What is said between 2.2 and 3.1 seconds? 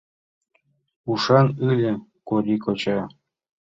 Кори коча.